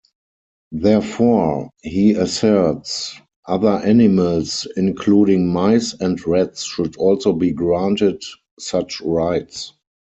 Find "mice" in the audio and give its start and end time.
5.53-5.93